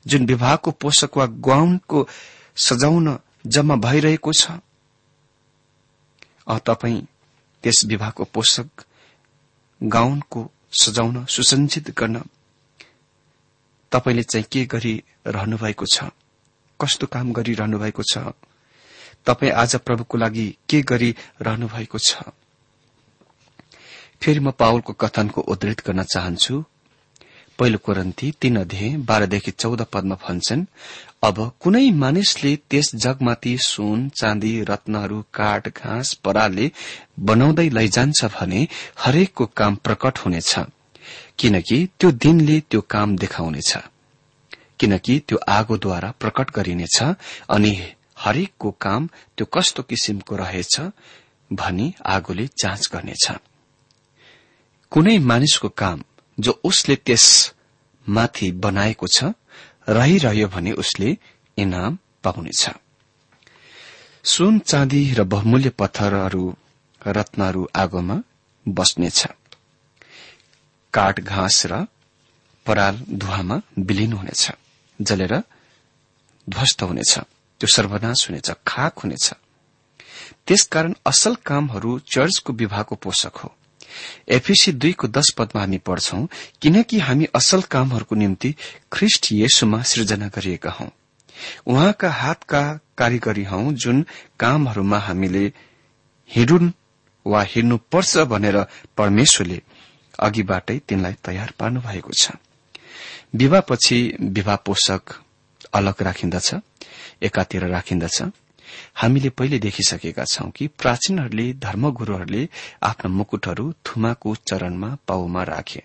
जुन 0.08 0.26
विवाहको 0.26 0.72
पोषक 0.72 1.18
वा 1.18 1.26
ग्वाउनको 1.26 2.08
सजाउन 2.56 3.08
जम्मा 3.46 3.76
भइरहेको 3.76 4.32
छ। 4.34 4.52
तपाई 6.48 7.08
त्यस 7.64 7.86
विवाहको 7.86 8.24
पोषक 8.24 8.68
गाउनको 9.82 10.52
सजाउन 10.72 11.26
सुसञ्जित 11.26 11.90
गर्न 12.00 12.24
तपाईँले 13.92 14.24
चाहिँ 14.24 14.46
के 14.52 14.66
गरिरहनु 14.66 15.58
भएको 15.58 15.86
छ? 15.86 16.04
कस्तो 16.80 17.08
काम 17.08 17.32
गरिरहनु 17.34 17.80
भएको 17.80 18.04
छ? 18.04 18.18
तपाईँ 19.26 19.52
आज 19.52 19.76
प्रभुको 19.76 20.18
लागि 20.18 20.48
के 20.70 20.82
गरिरहनु 20.82 21.68
भएको 21.68 21.98
छ? 21.98 22.24
फेरि 24.22 24.40
म 24.40 24.52
पावलको 24.52 24.94
कथनको 24.94 25.42
उद्धृत 25.42 25.88
गर्न 25.88 26.04
चाहन्छु। 26.04 26.64
पहिलो 27.60 27.78
कोरन्ती 27.78 28.32
तीन 28.42 28.56
अध्यय 28.56 28.96
बाह्रदेखि 28.98 29.52
चौध 29.52 29.82
पदमा 29.94 30.16
भन्छन् 30.16 30.66
अब 31.24 31.38
कुनै 31.60 31.90
मानिसले 31.92 32.56
त्यस 32.70 32.96
जगमाथि 32.96 33.58
सुन 33.62 34.10
चाँदी 34.10 34.54
रत्नहरू 34.64 35.22
काठ 35.34 35.68
घाँस 35.68 36.14
परालले 36.14 36.72
बनाउँदै 37.20 37.70
लैजान्छ 37.70 38.26
भने 38.26 38.68
हरेकको 38.98 39.46
काम 39.56 39.76
प्रकट 39.76 40.18
हुनेछ 40.18 40.54
किनकि 41.40 41.78
त्यो 42.00 42.12
दिनले 42.12 42.60
त्यो 42.70 42.82
काम 42.90 43.16
देखाउनेछ 43.16 43.74
किनकि 44.80 45.20
त्यो 45.28 45.38
आगोद्वारा 45.50 46.14
प्रकट 46.20 46.52
गरिनेछ 46.56 47.02
अनि 47.50 47.74
हरेकको 48.18 48.72
काम 48.82 49.08
त्यो 49.38 49.46
कस्तो 49.54 49.84
किसिमको 49.84 50.36
रहेछ 50.36 50.80
भनी 51.54 51.94
आगोले 52.06 52.46
जाँच 52.58 52.90
गर्नेछ। 52.94 53.32
कुनै 54.92 55.18
मानिसको 55.20 55.70
काम 55.70 56.04
जो 56.40 56.52
उसले 56.64 56.96
त्यस 56.96 57.54
माथि 58.10 58.52
बनाएको 58.52 59.08
छ 59.08 59.24
रहिरह्यो 59.90 60.48
भने 60.48 60.72
उसले 60.72 61.18
इनाम 61.58 61.98
पाउनेछ। 62.24 62.70
सुन 64.24 64.60
चाँदी 64.60 65.14
र 65.14 65.24
बहुमूल्य 65.24 65.70
पत्थरहरू 65.70 66.56
रत्नहरू 67.08 67.68
आगोमा 67.76 68.18
बस्नेछ। 68.68 69.28
काठ 70.94 71.20
घाँस 71.20 71.66
र 71.66 71.86
पराल 72.66 72.96
धुवामा 73.12 73.62
विलिन 73.80 74.14
हुनेछ 74.14 74.52
जलेर 75.02 75.34
ध्वस्त 76.50 76.84
हुनेछ। 76.84 77.20
त्यो 77.62 77.68
सर्वनाश 77.68 78.30
हुनेछ 78.30 78.52
खाक 78.68 79.00
हुनेछ। 79.00 79.34
त्यसकारण 80.48 80.94
असल 81.06 81.36
कामहरू 81.36 82.00
चर्चको 82.00 82.54
विवाहको 82.54 82.96
पोषक 82.96 83.36
हो। 83.38 83.56
एफिसी 84.28 84.72
दुईको 84.72 85.08
दश 85.08 85.30
पदमा 85.38 85.62
हामी 85.62 85.78
पढ्छौं 85.78 86.26
किनकि 86.62 87.00
हामी 87.00 87.26
असल 87.36 87.62
कामहरूको 87.62 88.16
निम्ति 88.16 88.56
ख्रिष्ट 88.92 89.32
येशुमा 89.32 89.82
सृजना 89.82 90.28
गरिएका 90.28 90.72
हौं। 90.72 90.90
उहाँका 91.68 92.10
हातका 92.12 92.62
कारिगरी 92.98 93.44
हौ 93.44 93.62
जुन 93.74 94.06
कामहरूमा 94.40 94.98
हामीले 94.98 95.46
हिँडुन् 96.30 96.72
वा 97.26 97.42
हिँड्नुपर्छ 97.44 98.18
भनेर 98.18 98.58
परमेश्वरले 98.98 99.62
अघिबाटै 100.20 100.78
तिनलाई 100.88 101.16
तयार 101.26 101.54
पार्नु 101.60 101.80
भएको 101.82 102.14
छ। 102.14 102.32
विवाहपछि 103.36 103.98
विवाह 104.22 104.56
पोषक 104.56 105.14
अलग 105.74 106.02
राखिन्दछ 106.02 106.54
एकातिर 107.22 107.66
राखिन्दछ 107.68 108.22
हामीले 108.96 109.30
पहिले 109.30 109.60
देखिसकेका 109.60 110.24
छौं 110.24 110.50
कि 110.50 110.68
प्राचीनहरूले 110.68 111.54
धर्मगुरूहरूले 111.54 112.50
आफ्ना 112.84 113.12
मुकुटहरू 113.12 113.74
थुमाको 113.86 114.36
चरणमा 114.36 114.98
पाउमा 115.08 115.44
राखे। 115.44 115.84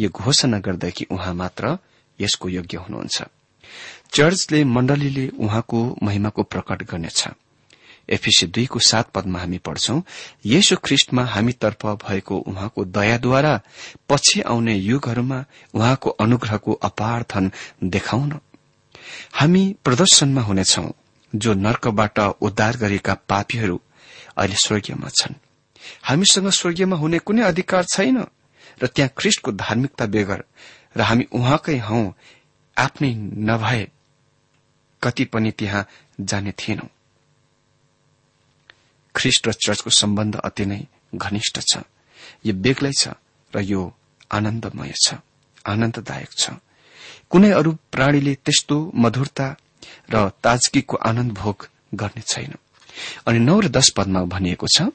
यो 0.00 0.08
घोषणा 0.08 0.58
गर्दा 0.58 0.90
कि 0.90 1.06
उहाँ 1.10 1.34
मात्र 1.34 1.78
यसको 2.20 2.48
योग्य 2.48 2.76
हुनुहुन्छ। 2.76 3.22
चर्चले 4.12 4.64
मण्डलीले 4.64 5.28
उहाँको 5.28 5.96
महिमाको 6.02 6.42
प्रकट 6.42 6.82
गर्नेछ। 6.82 7.28
एफिसी 8.08 8.46
दुईको 8.46 8.78
सात 8.78 9.10
पदमा 9.10 9.38
हामी 9.38 9.58
पढ्छौं 9.58 10.00
येशु 10.46 10.76
ख्रिष्टमा 10.76 11.24
हामीतर्फ 11.24 11.86
भएको 11.86 12.38
उहाँको 12.38 12.84
दयाद्वारा 12.84 13.60
पछि 14.08 14.40
आउने 14.40 14.74
युगहरूमा 14.74 15.44
उहाँको 15.74 16.10
अनुग्रहको 16.10 16.72
अपार 16.72 17.22
धन 17.22 17.50
देखाउन। 17.84 18.38
हामी 19.32 19.76
प्रदर्शनमा 19.84 20.42
हुनेछौं। 20.42 20.90
जो 21.34 21.54
नर्कबाट 21.56 22.18
उद्धार 22.18 22.76
गरेका 22.76 23.14
पापीहरू 23.28 23.80
अहिले 24.36 24.56
स्वर्गीयमा 24.56 25.08
छन्। 25.08 25.34
हामीसँग 26.02 26.48
स्वर्गीयमा 26.50 26.96
हुने 26.96 27.18
कुनै 27.18 27.42
अधिकार 27.42 27.84
छैन 27.84 28.18
र 28.82 28.86
त्यहाँ 28.86 29.10
ख्रिष्टको 29.18 29.52
धार्मिकता 29.52 30.06
बेगर 30.06 30.44
र 30.96 31.00
हामी 31.00 31.24
उहाँकै 31.32 31.78
हौ 31.78 32.00
आफ्नै 32.76 33.12
नभए 33.48 33.82
कति 35.02 35.24
पनि 35.32 35.50
त्यहाँ 35.50 35.86
जाने 36.20 36.52
थिएनौ। 36.52 36.86
ख्रिष्ट 39.14 39.48
र 39.48 39.52
चर्चको 39.54 39.90
सम्बन्ध 39.90 40.36
अति 40.38 40.64
नै 40.66 40.80
घनिष्ठ 41.14 41.60
छ। 41.60 41.82
यो 42.46 42.52
बेग्लै 42.54 42.92
छ 42.98 43.14
र 43.52 43.60
यो 43.62 43.82
आनन्दमय 44.30 44.92
छ 45.04 45.14
आनन्ददायक 45.66 46.30
छ। 46.38 46.50
कुनै 47.30 47.50
अरू 47.50 47.70
प्राणीले 47.92 48.34
त्यस्तो 48.44 48.76
मधुरता 48.94 49.46
र 50.10 50.28
ताजगीको 50.42 50.96
आनन्द 50.96 51.32
भोग 51.32 51.68
गर्ने 51.94 52.22
छैन। 52.22 52.52
अनि 53.26 53.38
नौ 53.38 53.60
र 53.60 53.68
दश 53.68 53.88
पदमा 53.96 54.20
भनिएको 54.24 54.66
छ 54.66 54.90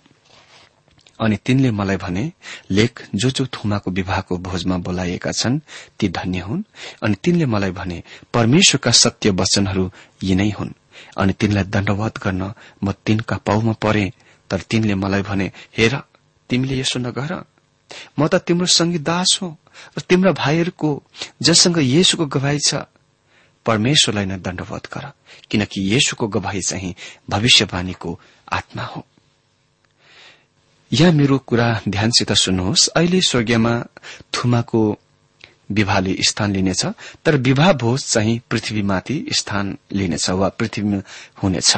अनि 1.20 1.36
तिनले 1.46 1.72
मलाई 1.72 1.98
भने 1.98 2.32
लेख 2.72 3.04
जो 3.16 3.30
जो 3.30 3.46
थुमाको 3.46 3.92
विवाहको 3.92 4.38
भोजमा 4.38 4.78
बोलाइएका 4.78 5.32
छन् 5.32 5.60
ती 6.00 6.08
धन्य 6.10 6.40
हुन्। 6.40 6.64
अनि 7.04 7.16
तिनले 7.24 7.46
मलाई 7.46 7.72
भने 7.72 7.98
परमेश्वरका 8.34 8.92
सत्य 8.92 9.30
वचनहरू 9.30 9.92
यिनै 10.24 10.50
हुन्। 10.50 10.72
अनि 11.18 11.34
तिनलाई 11.34 11.64
दण्डवत 11.64 12.18
गर्न 12.24 12.54
म 12.84 12.92
तिनका 13.06 13.38
पाउमा 13.38 13.74
परे 13.84 14.06
तर 14.50 14.60
तिनले 14.62 14.96
मलाई 14.96 15.22
भने 15.22 15.52
हेर 15.78 15.94
तिमीले 16.50 16.80
यसो 16.80 17.00
नगर। 17.00 17.32
म 18.20 18.28
त 18.28 18.36
तिम्रो 18.40 18.66
संगी 18.66 19.00
दास 19.04 19.40
हो 19.42 19.58
र 19.98 20.02
तिम्रा 20.02 20.32
भाइहरूको 20.32 20.90
जससँग 21.42 21.78
येसुको 21.80 22.26
गवाई 22.26 22.60
छ 22.60 22.88
परमेश्वरलाई 23.66 24.26
नै 24.26 24.38
दण्डवत 24.38 24.88
गर 24.94 25.06
किनकि 25.52 25.82
येशुको 25.94 26.28
गवाई 26.28 26.62
चाहिँ 26.62 26.96
भविष्यवाणीको 27.30 28.20
आत्मा 28.52 28.84
हो। 28.84 29.06
यहाँ 30.92 31.12
मेरो 31.14 31.38
कुरा 31.38 31.68
ध्यानसित 31.90 32.32
सुन्नुहोस्। 32.34 32.88
अहिले 32.90 33.22
स्वर्गीयमा 33.22 33.74
थुमाको 34.34 34.82
विवाहले 35.72 36.16
स्थान 36.22 36.54
लिनेछ 36.54 36.86
तर 37.26 37.36
विवाह 37.38 37.72
भोज 37.74 38.06
चाहिँ 38.06 38.40
पृथ्वीमाथि 38.50 39.26
स्थान 39.34 39.78
लिनेछ 39.92 40.30
वा 40.30 40.50
पृथ्वीमा 40.50 41.02
हुनेछ। 41.44 41.78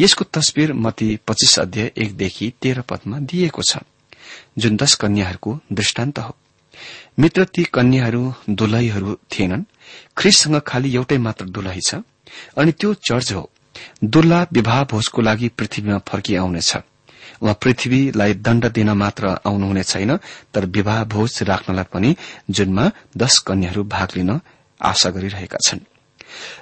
यसको 0.00 0.24
तस्विर 0.24 0.72
मती 0.72 1.18
पच्चीस 1.26 1.58
अध्याय 1.58 1.92
एकदेखि 1.96 2.52
तेह्र 2.62 2.80
पदमा 2.80 3.18
दिइएको 3.18 3.62
छ 3.62 3.78
जुन 4.58 4.76
दश 4.76 4.94
कन्याहरूको 4.94 5.58
दृष्टान्त 5.72 6.18
हो। 6.18 6.36
मित्र 7.18 7.44
ती 7.44 7.62
कन्याहरू 7.64 8.22
दुलहीहरू 8.50 9.14
थिएनन्। 9.32 9.62
ख्रिससँग 10.16 10.60
खालि 10.60 10.94
एउटै 10.94 11.18
मात्र 11.18 11.44
दुलही 11.46 11.80
छ। 11.80 12.02
अनि 12.56 12.72
त्यो 12.72 12.94
चर्च 12.94 13.32
हो। 13.32 13.50
दुल्ला 14.04 14.46
विवाह 14.52 14.84
भोजको 14.84 15.22
लागि 15.22 15.48
पृथ्वीमा 15.48 15.98
फर्किआउनेछ। 15.98 16.76
उहाँ 17.42 17.54
पृथ्वीलाई 17.62 18.34
दण्ड 18.34 18.64
दिन 18.72 18.90
मात्र 18.90 19.26
आउनुहुने 19.46 19.82
छैन 19.82 20.16
तर 20.54 20.66
विवाह 20.66 21.04
भोज 21.04 21.42
राख्नलाई 21.42 21.84
पनि 21.92 22.16
जुनमा 22.50 22.90
दश 23.16 23.38
कन्याहरू 23.38 23.84
भाग 23.84 24.08
लिन 24.16 24.30
आशा 24.80 25.10
गरिरहेका 25.10 25.58
छन्। 25.58 25.80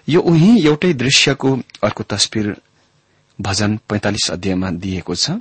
यो 0.09 0.21
उही 0.21 0.51
एउटै 0.67 0.93
दृश्यको 0.95 1.51
अर्को 1.85 2.03
तस्विर 2.03 2.57
भजन 3.39 3.79
पैंतालिस 3.89 4.31
अध्यायमा 4.31 4.71
दिएको 4.71 5.15
छ। 5.15 5.41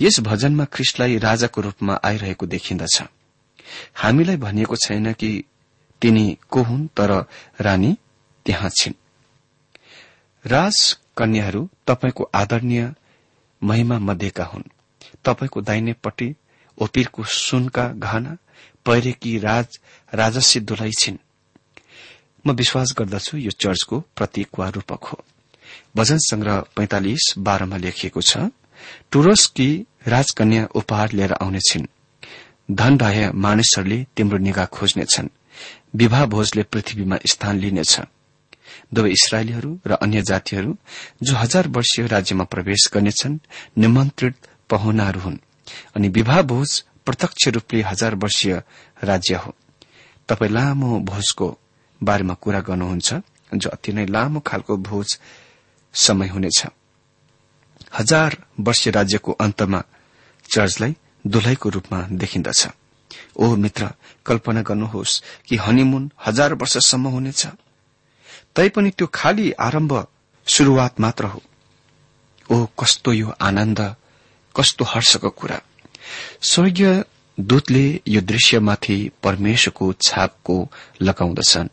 यस 0.00 0.20
भजनमा 0.20 0.64
ख्रिस्टलाई 0.64 1.18
राजाको 1.18 1.60
रूपमा 1.60 2.00
आइरहेको 2.04 2.46
देखिन्दछ 2.46 3.02
हामीलाई 3.94 4.36
भनिएको 4.36 4.76
छैन 4.76 5.12
कि 5.12 5.44
तिनी 6.02 6.38
को 6.50 6.62
हुन् 6.62 6.86
तर 6.86 7.26
रानी 7.60 7.96
त्यहाँ 8.46 8.70
छिन्। 8.70 8.94
राजकन्याहरू 10.46 11.68
तपाईँको 11.86 12.30
आदरणीय 12.34 12.92
महिमा 13.62 13.98
मध्येका 13.98 14.44
हुन्। 14.44 14.70
तपाईँको 15.24 15.60
दाहिनेपट्टि 15.60 16.34
ओपिरको 16.78 17.24
सुनका 17.24 17.88
घाना 17.88 18.36
पहिरेकी 18.86 19.38
राज 19.38 19.78
राजस्य 20.14 20.60
दुलाई 20.60 20.90
छिन्। 20.98 21.18
म 22.46 22.52
विश्वास 22.52 22.94
गर्दछु 22.98 23.36
यो 23.36 23.50
चर्चको 23.50 24.00
प्रतीक 24.16 24.48
वा 24.58 24.68
रूपक 24.68 25.04
हो। 25.04 25.24
भजन 25.96 26.18
संग्रह 26.18 26.60
पैंतालिस 26.76 27.34
बाह्रमा 27.38 27.76
लेखिएको 27.76 28.20
छ 28.22 28.36
टुरसकी 29.10 29.86
राजकन्या 30.08 30.66
उपहार 30.74 31.12
लिएर 31.12 31.32
आउनेछिन् 31.32 31.86
धन 32.70 32.96
भए 32.96 33.30
मानिसहरूले 33.30 34.06
तिम्रो 34.16 34.38
निगाह 34.38 34.64
खोज्नेछन्। 34.64 35.28
विवाह 35.96 36.26
भोजले 36.26 36.62
पृथ्वीमा 36.62 37.18
स्थान 37.26 37.58
लिनेछ। 37.58 38.00
दुवै 38.94 39.10
इसरायलीहरू 39.10 39.80
र 39.86 39.92
अन्य 39.92 40.22
जातिहरू 40.22 40.76
जो 41.22 41.36
हजार 41.36 41.68
वर्षीय 41.68 42.06
राज्यमा 42.06 42.44
प्रवेश 42.44 42.90
गर्नेछन् 42.94 43.38
निमन्त्रित 43.78 44.36
पहुनाहरू 44.70 45.20
हुन्। 45.20 45.38
अनि 45.96 46.08
विवाह 46.08 46.42
भोज 46.42 46.84
प्रत्यक्ष 47.06 47.48
रूपले 47.48 47.82
हजार 47.82 48.14
वर्षीय 48.14 48.62
राज्य 49.04 49.34
हो। 49.34 49.54
तपाई 50.28 50.48
लामो 50.48 51.00
भोजको 51.00 51.58
बारेमा 52.02 52.34
कुरा 52.34 52.60
गर्नुहुन्छ 52.60 53.14
जो 53.54 53.70
अति 53.70 53.92
नै 53.92 54.06
लामो 54.06 54.40
खालको 54.40 54.76
भोज 54.76 55.18
समय 55.94 56.28
हुनेछ। 56.28 56.66
हजार 57.98 58.36
वर्षीय 58.60 58.92
राज्यको 58.92 59.32
अन्तमा 59.32 59.82
चर्चलाई 60.52 60.96
दुलैको 61.26 61.68
रूपमा 61.68 62.02
देखिन्दछ। 62.02 62.68
ओ 63.36 63.56
मित्र 63.56 63.90
कल्पना 64.26 64.62
गर्नुहोस् 64.62 65.22
कि 65.46 65.56
हनीमुन 65.56 66.10
हजार 66.26 66.54
वर्षसम्म 66.54 67.08
हुनेछ। 67.08 67.46
तैपनि 68.56 68.90
त्यो 68.90 69.06
खाली 69.06 69.52
आरम्भ 69.52 70.06
शुरूआत 70.46 71.00
मात्र 71.00 71.24
हो। 71.24 71.42
ओ 72.50 72.66
कस्तो 72.80 73.12
यो 73.12 73.34
आनन्द 73.40 73.96
कस्तो 74.56 74.84
हर्षको 74.84 75.30
कुरा। 75.30 75.60
स्वर्गीय 76.42 77.04
दूतले 77.40 78.00
यो 78.08 78.20
दृश्यमाथि 78.20 79.10
परमेश्वरको 79.22 79.92
छापको 79.92 80.68
लगाउँदछन्। 81.02 81.68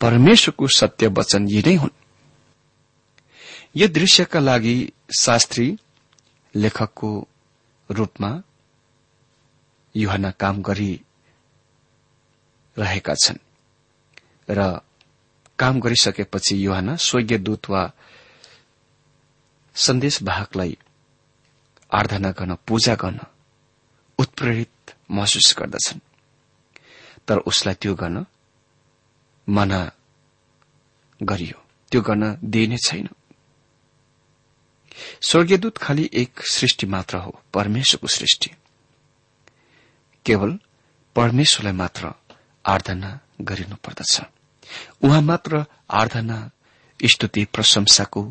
परमेश्वरको 0.00 0.68
सत्य 0.68 1.06
वचन 1.06 1.48
यी 1.48 1.62
नै 1.66 1.74
हुन्। 1.74 1.90
यो 3.76 3.88
दृश्यका 3.88 4.40
लागि 4.40 4.92
शास्त्री 5.18 5.78
लेखकको 6.54 7.28
रूपमा 7.90 8.42
युहना 9.96 10.30
काम 10.30 10.62
गरिरहेका 10.62 13.14
छन्। 13.14 13.36
र 14.50 14.80
काम 15.58 15.80
गरिसकेपछि 15.80 16.66
युहना 16.66 16.96
स्वर्गीय 16.96 17.38
दूत 17.38 17.70
वा 17.70 17.92
सन्देशवाहकलाई 19.74 20.78
आराधना 21.92 22.30
गर्न 22.30 22.54
पूजा 22.54 22.94
गर्न 22.94 23.18
उत्प्रेरित 24.18 24.94
महसुस 25.10 25.54
गर्दछन्। 25.58 26.00
तर 27.28 27.38
उसलाई 27.38 27.74
त्यो 27.74 27.94
गर्न 27.94 28.26
मना 29.48 29.90
गरियो। 31.22 31.62
त्यो 31.92 32.00
गर्न 32.00 32.38
दिइने 32.44 32.76
छैन। 32.76 33.08
स्वर्गीयदूत 35.28 35.78
खालि 35.78 36.10
एक 36.14 36.40
सृष्टि 36.40 36.86
मात्र 36.86 37.16
हो 37.16 37.40
परमेश्वरको 37.54 38.06
सृष्टि। 38.06 38.50
केवल 40.26 40.58
परमेश्वरलाई 41.16 41.72
मात्र 41.72 42.12
आराधना 42.64 43.18
गरिनुपर्दछ 43.40 44.20
उहाँ 45.02 45.20
मात्र 45.22 45.64
आराधना 45.90 46.38
स्तुति 47.00 47.44
प्रशंसाको 47.44 48.22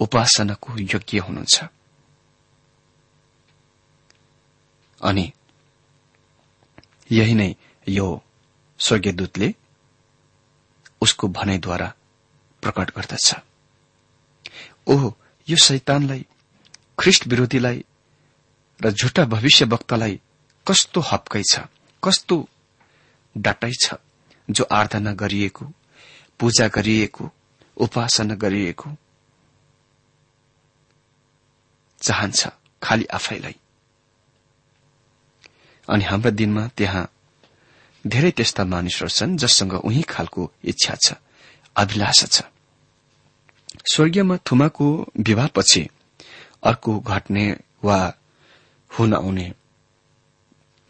उपासनाको 0.00 0.76
योग्य 0.78 1.18
हुनुहुन्छ। 1.18 1.64
अनि 5.00 5.32
यही 7.12 7.34
नै 7.34 7.54
यो 7.88 8.06
स्वर्गीय 8.78 9.12
दूतले 9.12 9.54
उसको 11.00 11.28
भनाइद्वारा 11.28 11.92
प्रकट 12.62 12.90
गर्दछ। 12.96 13.34
ओहो 14.86 15.16
यो 15.48 15.56
शैतानलाई 15.56 16.26
ख्रिष्ट 16.98 17.26
विरोधीलाई 17.26 17.84
र 18.80 18.90
झुटा 18.90 19.24
भविष्य 19.24 19.64
वक्तालाई 19.64 20.20
कस्तो 20.66 21.00
हप्कै 21.00 21.42
छ 21.52 21.60
कस्तो 22.02 22.36
डाटाई 23.36 23.72
छ 23.84 23.94
जो 24.50 24.64
आराधना 24.72 25.12
गरिएको 25.12 25.64
पूजा 26.40 26.68
गरिएको 26.68 27.30
उपासना 27.76 28.34
गरिएको 28.34 28.90
चाहन्छ 32.00 32.48
खालि 32.82 33.04
आफैलाई। 33.04 33.56
अनि 35.88 36.04
हाम्रा 36.04 36.30
दिनमा 36.30 36.66
त्यहाँ 36.76 37.04
धेरै 38.04 38.30
त्यस्ता 38.30 38.64
मानिसहरू 38.64 39.08
छन् 39.08 39.36
जससँग 39.36 39.72
उही 39.72 40.02
खालको 40.02 40.50
इच्छा 40.64 40.94
छ 40.94 41.14
अभिलाषा 41.76 42.26
छ। 42.26 42.42
स्वर्गीयमा 43.92 44.36
थुमाको 44.46 44.86
विवाहपछि 45.18 45.82
अर्को 46.62 46.98
घट्ने 47.00 47.46
वा 47.84 47.98
हुन 48.90 49.14
आउने 49.14 49.46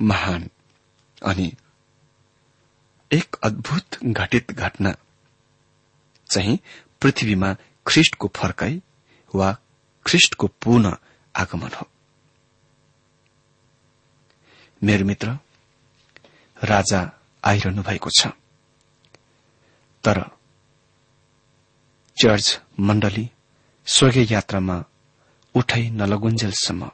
महान। 0.03 0.51
अनि 1.27 1.55
एक 3.13 3.37
अद्भुत 3.43 4.05
घटित 4.05 4.53
घटना 4.53 4.95
चाहिँ 6.31 6.59
पृथ्वीमा 7.01 7.57
ख्रिष्टको 7.87 8.33
फर्काई 8.37 8.83
वा 9.35 9.57
ख्रिष्टको 10.07 10.47
पुनः 10.47 10.97
आगमन 11.37 11.69
हो। 11.69 11.89
मेरो 14.85 15.05
मित्र 15.05 15.39
राजा 16.65 17.11
आइरहनु 17.45 17.83
भएको 17.83 18.11
छ। 18.11 18.27
तर 20.05 20.31
चर्च 22.23 22.61
मण्डली 22.81 23.31
स्वर्गीय 23.87 24.33
यात्रामा 24.33 24.85
उठाइ 25.55 25.91
नलगुन्जेलसम्म। 25.91 26.91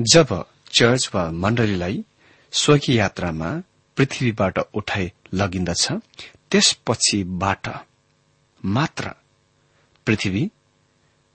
जब 0.00 0.46
चर्च 0.72 1.10
वा 1.14 1.30
मण्डलीलाई 1.30 2.04
स्वर्गीय 2.52 2.96
यात्रामा 2.96 3.62
पृथ्वीबाट 3.96 4.58
उठाइ 4.58 5.12
लगिन्दछ। 5.34 5.92
त्यसपछिबाट 6.50 7.68
मात्र 8.64 9.10
पृथ्वी 10.06 10.50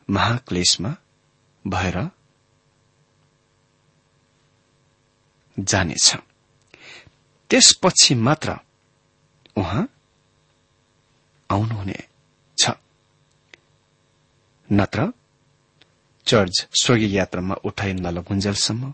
महाक्लेशमा 0.10 0.96
भएर 1.68 1.98
जानेछ। 5.60 6.16
त्यसपछि 7.50 8.16
मात्र 8.16 8.58
उहाँ 9.58 9.88
आउनुहुने 11.50 12.00
छ। 12.58 12.70
नत्र 14.72 15.14
चर्च 16.26 16.68
स्वर्गीय 16.82 17.16
यात्रामा 17.18 17.56
उठाइ 17.64 17.94
नलगुन्जेलसम्म 17.94 18.94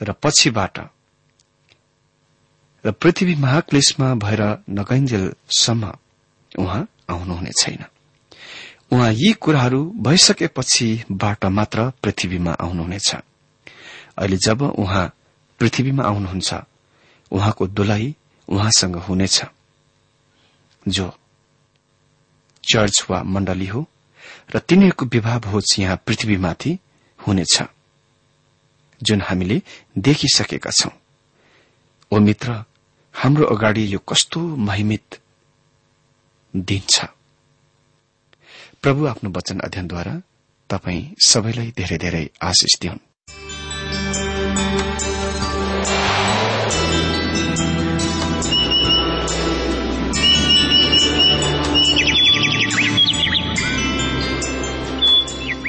र 0.00 0.12
पछिबाट 0.12 0.78
र 2.84 2.90
पृथ्वी 2.92 3.34
महाक्लेशमा 3.34 4.14
भएर 4.14 4.42
नगइन्जेलसम्म 4.70 5.92
उहाँ 6.58 6.86
आउनुहुने 7.10 7.50
छैन। 7.60 7.84
उहाँ 8.92 9.12
यी 9.12 9.32
कुराहरू 9.32 9.80
भइसकेपछिबाट 9.96 11.44
मात्र 11.46 11.90
पृथ्वीमा 12.02 12.52
आउनुहुनेछ 12.52 13.14
अहिले 13.14 14.36
जब 14.36 14.62
उहाँ 14.62 15.06
पृथ्वीमा 15.60 16.04
आउनुहुन्छ 16.04 16.54
उहाँको 17.30 17.66
दुलाई 17.66 18.14
उहाँसँग 18.48 18.96
हुनेछ। 18.96 19.42
जो 20.88 21.12
चर्च 22.64 23.06
वा 23.10 23.22
मण्डली 23.24 23.66
हो 23.66 23.86
र 24.54 24.58
तिनीहरूको 24.58 25.06
विवाह 25.06 25.38
भोज 25.38 25.76
यहाँ 25.78 25.96
पृथ्वीमाथि 26.06 26.78
हुनेछ। 27.18 27.62
जुन 29.02 29.20
हामीले 29.22 29.62
देखिसकेका 29.98 30.70
छौं। 30.70 30.90
ओ 32.12 32.18
मित्र 32.20 32.64
हाम्रो 33.14 33.44
अगाडि 33.46 33.94
यो 33.94 33.98
कस्तो 33.98 34.40
महिमित 34.40 35.20
दिन 36.56 36.82
छ? 36.90 37.04
प्रभु 38.82 39.06
आफ्नो 39.06 39.30
वचन 39.30 39.60
अध्ययनद्वारा 39.60 40.22
तपाई 40.70 41.14
सबैलाई 41.26 41.72
धेरै 41.76 41.98
धेरै 41.98 42.30
आशिष 42.42 42.80
दिउन्। 42.80 42.98